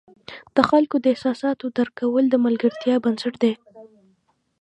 [0.55, 3.53] د خلکو د احساساتو درک کول د ملګرتیا بنسټ دی.